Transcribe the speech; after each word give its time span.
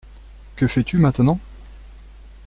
Que 0.55 0.67
fais-tu 0.67 0.97
Maintenant? 0.97 1.39